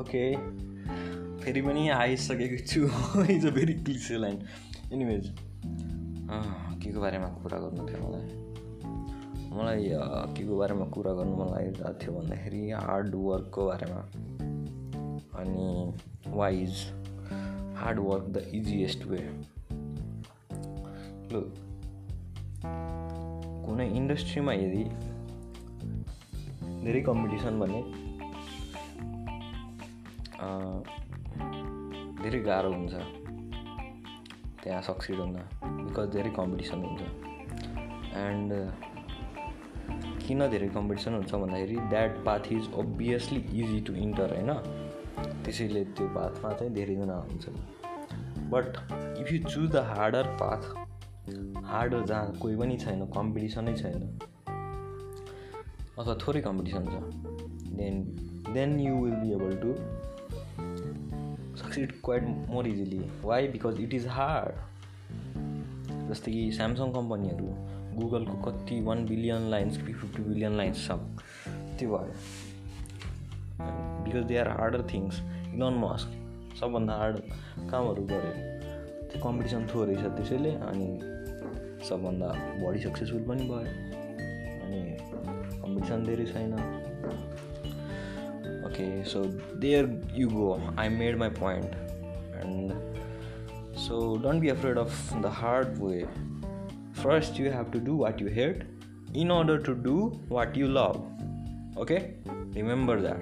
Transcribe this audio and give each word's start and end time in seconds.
Okay 0.00 0.22
फेरि 1.42 1.60
पनि 1.62 1.88
आइसकेको 1.88 2.56
छु 2.66 3.22
is 3.32 3.46
a 3.46 3.50
very 3.50 3.74
cliche 3.74 4.18
line 4.18 4.40
anyways 4.92 5.32
के 6.82 6.92
को 6.92 7.00
बारेमा 7.00 7.28
कुरा 7.42 7.58
गर्नु 7.58 7.86
थियो 7.88 8.08
मलाई 8.08 8.44
मलाई 9.58 9.88
के 10.34 10.46
को 10.46 10.58
बारेमा 10.58 10.84
कुरा 10.96 11.12
गर्नु 11.14 11.36
मन 11.36 11.52
लागिरहेको 11.52 11.92
थियो 12.02 12.12
भन्दाखेरि 12.12 12.70
हार्ड 12.70 13.14
वर्कको 13.14 13.66
बारेमा 13.66 14.00
अनि 15.40 15.92
why's 16.36 16.84
hard 17.76 17.98
work 17.98 18.28
the 18.28 18.44
easiest 18.54 19.06
way 19.06 19.18
लु 21.32 21.42
कुनै 23.66 23.88
इन्डस्ट्रीमा 23.96 24.52
यदि 24.52 24.84
धेरै 26.84 27.00
कम्पिटिसन 27.02 27.60
भने 27.60 28.05
धेरै 32.22 32.40
गाह्रो 32.48 32.70
हुन्छ। 32.72 32.94
त्यहाँ 34.62 34.82
सक्सिड 34.82 35.18
हुन 35.20 35.36
बिकज 35.62 36.06
धेरै 36.12 36.30
कम्पिटिसन 36.36 36.78
हुन्छ। 36.84 37.02
एन्ड 38.16 38.50
किन 40.26 40.40
धेरै 40.50 40.68
कम्पिटिसन 40.68 41.12
हुन्छ 41.14 41.32
भन्दाखेरि 41.34 41.76
that 41.90 42.12
path 42.26 42.52
is 42.52 42.64
obviously 42.74 43.40
easy 43.60 43.80
to 43.86 43.92
enter 44.04 44.28
होइन? 44.36 44.50
त्यसैले 45.44 45.82
त्यो 45.96 46.06
पाथमा 46.14 46.52
चाहिँ 46.52 46.72
धेरैजना 46.74 47.16
हुन्छ। 47.28 47.44
But 48.50 48.66
if 49.20 49.32
you 49.32 49.38
choose 49.44 49.70
the 49.70 49.76
harder 49.90 50.26
path 50.42 50.62
harder 51.64 52.00
जहाँ 52.06 52.32
कोही 52.42 52.56
पनि 52.56 52.76
छैन 52.78 53.00
कम्पिटिसनै 53.14 53.74
छैन 53.74 54.02
अथवा 55.98 56.14
थोरै 56.22 56.40
कम्पिटिसन 56.40 56.84
छ 56.86 56.94
then 57.78 57.94
then 58.54 58.70
you 58.80 58.94
will 58.96 59.14
be 59.22 59.32
able 59.34 59.56
to 59.62 59.70
succeed 61.66 61.92
quite 62.04 62.22
more 62.48 62.66
easily 62.66 63.00
why 63.24 63.48
because 63.48 63.80
it 63.80 63.94
is 63.94 64.06
hard 64.06 64.54
जस्तै 66.10 66.32
कि 66.32 66.50
स्यामसङ 66.52 66.92
कम्पनीहरू 66.92 67.46
गुगलको 67.96 68.34
कति 68.42 68.80
वान 68.80 69.06
बिलियन 69.06 69.48
लाइन्स 69.50 69.76
कि 69.76 69.92
फिफ्टी 69.92 70.22
बिलियन 70.22 70.56
लाइन्स 70.56 70.86
छ 70.86 70.98
त्यो 71.78 71.88
भयो 71.88 72.14
because 74.04 74.24
they 74.24 74.38
are 74.38 74.48
harder 74.48 74.82
things 74.92 75.20
Elon 75.54 75.78
Musk 75.78 76.08
सबभन्दा 76.60 76.94
हार्ड 76.94 77.16
कामहरू 77.70 78.02
गऱ्यो 78.02 78.32
त्यो 79.10 79.22
कम्पिटिसन 79.24 79.66
थोरै 79.74 79.96
छ 79.96 80.14
त्यसैले 80.16 80.54
अनि 80.70 80.88
सबभन्दा 81.88 82.28
बढी 82.62 82.78
सक्सेसफुल 82.78 83.24
पनि 83.28 83.48
भयो। 83.48 83.64
अनि 84.64 84.80
कम्पिटिसन 85.60 86.04
धेरै 86.04 86.26
छैन। 86.26 86.54
Okay 88.64 89.02
so 89.04 89.24
there 89.54 89.88
you 90.12 90.28
go. 90.28 90.60
I 90.76 90.88
made 90.88 91.18
my 91.18 91.28
point. 91.28 91.72
And 92.40 92.74
so 93.76 94.16
don't 94.18 94.40
be 94.40 94.50
afraid 94.50 94.76
of 94.76 94.92
the 95.22 95.30
hard 95.30 95.78
way. 95.78 96.06
First 96.92 97.38
you 97.38 97.50
have 97.50 97.70
to 97.72 97.78
do 97.78 97.94
what 97.94 98.20
you 98.20 98.26
hate 98.26 98.62
in 99.14 99.30
order 99.30 99.58
to 99.58 99.74
do 99.74 100.20
what 100.28 100.56
you 100.56 100.68
love. 100.68 101.04
Okay? 101.76 102.14
Remember 102.54 103.00
that 103.00 103.20